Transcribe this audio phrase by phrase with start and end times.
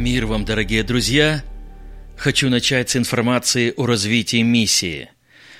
[0.00, 1.44] Мир вам, дорогие друзья!
[2.16, 5.10] Хочу начать с информации о развитии миссии.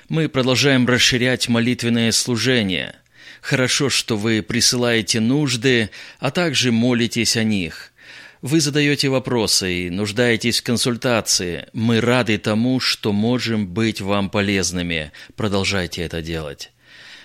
[0.09, 2.95] Мы продолжаем расширять молитвенное служение.
[3.41, 7.93] Хорошо, что вы присылаете нужды, а также молитесь о них.
[8.41, 11.67] Вы задаете вопросы и нуждаетесь в консультации.
[11.73, 15.11] Мы рады тому, что можем быть вам полезными.
[15.35, 16.71] Продолжайте это делать.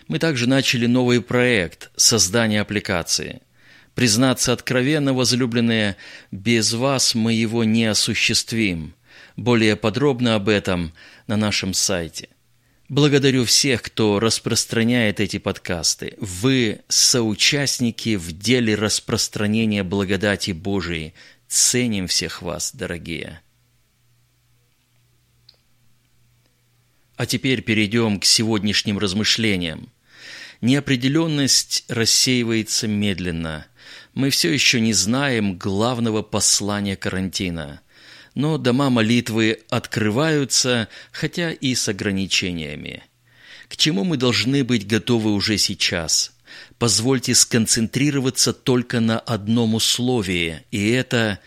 [0.06, 3.41] Мы также начали новый проект– создание аппликации–
[3.96, 5.96] Признаться откровенно, возлюбленные,
[6.30, 8.95] без вас мы его не осуществим.
[9.37, 10.92] Более подробно об этом
[11.27, 12.28] на нашем сайте.
[12.90, 16.14] Благодарю всех, кто распространяет эти подкасты.
[16.18, 21.15] Вы соучастники в деле распространения благодати Божией.
[21.48, 23.40] Ценим всех вас, дорогие.
[27.16, 29.90] А теперь перейдем к сегодняшним размышлениям.
[30.60, 33.65] Неопределенность рассеивается медленно–
[34.15, 37.80] мы все еще не знаем главного послания карантина.
[38.34, 43.02] Но дома молитвы открываются, хотя и с ограничениями.
[43.68, 46.32] К чему мы должны быть готовы уже сейчас?
[46.78, 51.40] Позвольте сконцентрироваться только на одном условии, и это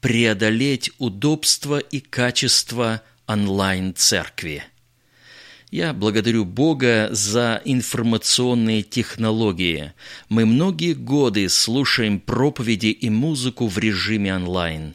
[0.00, 4.64] преодолеть удобство и качество онлайн-церкви.
[5.74, 9.92] Я благодарю Бога за информационные технологии.
[10.28, 14.94] Мы многие годы слушаем проповеди и музыку в режиме онлайн.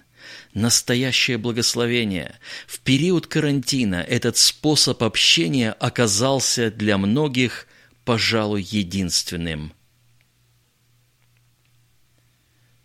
[0.54, 2.40] Настоящее благословение.
[2.66, 7.68] В период карантина этот способ общения оказался для многих,
[8.06, 9.74] пожалуй, единственным.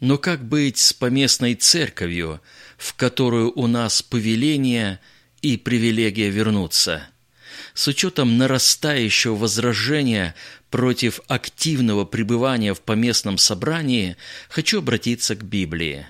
[0.00, 2.40] Но как быть с поместной церковью,
[2.76, 4.98] в которую у нас повеление
[5.42, 7.06] и привилегия вернуться–
[7.74, 10.34] с учетом нарастающего возражения
[10.70, 14.16] против активного пребывания в поместном собрании,
[14.48, 16.06] хочу обратиться к Библии.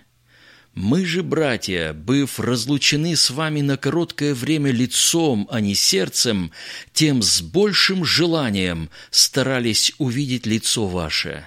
[0.75, 6.51] Мы же, братья, быв разлучены с вами на короткое время лицом, а не сердцем,
[6.92, 11.47] тем с большим желанием старались увидеть лицо ваше.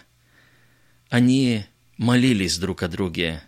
[1.09, 1.65] Они
[1.97, 3.43] молились друг о друге.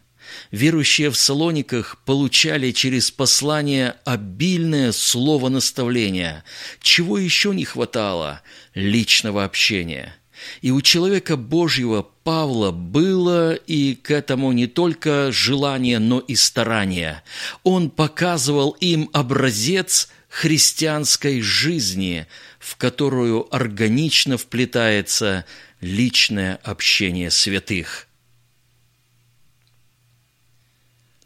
[0.51, 6.43] Верующие в Салониках получали через послание обильное слово наставления.
[6.81, 8.41] Чего еще не хватало?
[8.73, 10.15] Личного общения.
[10.61, 17.23] И у человека Божьего Павла было и к этому не только желание, но и старание.
[17.63, 22.27] Он показывал им образец христианской жизни,
[22.59, 25.45] в которую органично вплетается
[25.81, 28.07] личное общение святых–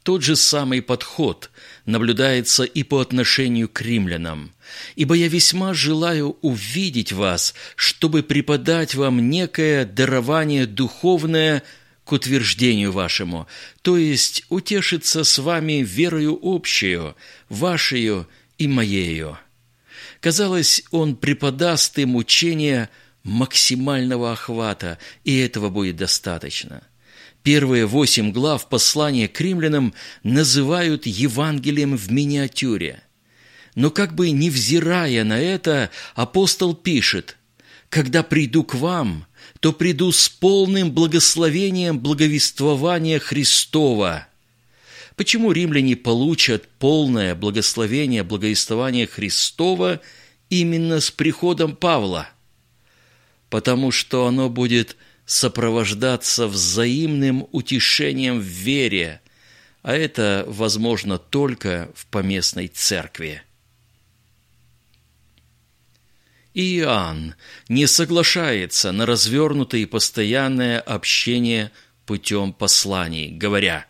[0.03, 1.49] Тот же самый подход
[1.85, 4.51] наблюдается и по отношению к римлянам.
[4.95, 11.63] «Ибо я весьма желаю увидеть вас, чтобы преподать вам некое дарование духовное
[12.03, 13.47] к утверждению вашему,
[13.81, 17.15] то есть утешиться с вами верою общую,
[17.47, 18.27] вашею
[18.57, 19.37] и моею».
[20.19, 22.89] Казалось, он преподаст им учение
[23.23, 26.83] максимального охвата, и этого будет достаточно–
[27.43, 29.93] Первые восемь глав послания к римлянам
[30.23, 33.03] называют Евангелием в миниатюре.
[33.75, 37.37] Но как бы невзирая на это, апостол пишет,
[37.89, 39.25] «Когда приду к вам,
[39.59, 44.27] то приду с полным благословением благовествования Христова».
[45.17, 50.01] Почему римляне получат полное благословение благовествования Христова
[50.49, 52.29] именно с приходом Павла?
[53.49, 59.21] Потому что оно будет– сопровождаться взаимным утешением в вере,
[59.81, 63.43] а это возможно только в поместной церкви.
[66.53, 67.35] Иоанн
[67.67, 71.71] не соглашается на развернутое и постоянное общение
[72.05, 73.87] путем посланий, говоря,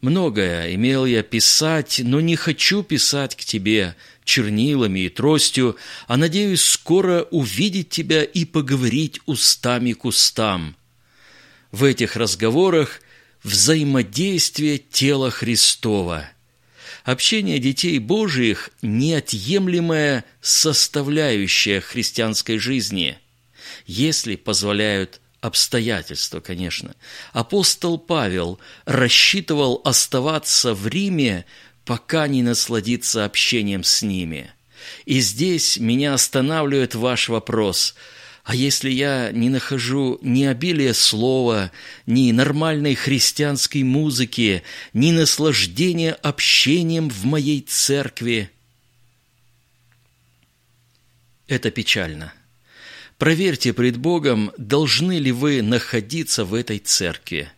[0.00, 6.64] «Многое имел я писать, но не хочу писать к тебе, чернилами и тростью, а надеюсь
[6.64, 10.76] скоро увидеть тебя и поговорить устами к устам.
[11.70, 13.00] В этих разговорах
[13.42, 16.28] взаимодействие тела Христова.
[17.04, 23.18] Общение детей Божиих– неотъемлемая составляющая христианской жизни,
[23.86, 26.94] если позволяют обстоятельства, конечно.
[27.32, 31.44] Апостол Павел рассчитывал оставаться в Риме
[31.84, 34.52] пока не насладиться общением с ними.
[35.04, 37.94] И здесь меня останавливает ваш вопрос–
[38.44, 41.70] а если я не нахожу ни обилия слова,
[42.06, 48.50] ни нормальной христианской музыки, ни наслаждения общением в моей церкви?
[51.46, 52.32] Это печально.
[53.16, 57.48] Проверьте пред Богом, должны ли вы находиться в этой церкви.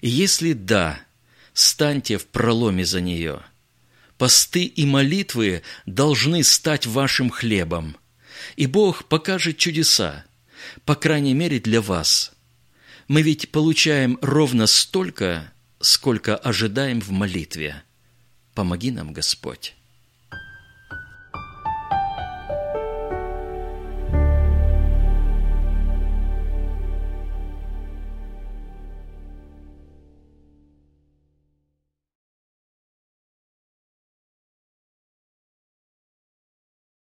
[0.00, 1.00] И если да–
[1.52, 3.42] станьте в проломе за нее.
[4.24, 7.94] Посты и молитвы должны стать вашим хлебом,
[8.56, 10.24] и Бог покажет чудеса,
[10.86, 12.32] по крайней мере для вас.
[13.06, 17.82] Мы ведь получаем ровно столько, сколько ожидаем в молитве.
[18.54, 19.74] Помоги нам, Господь.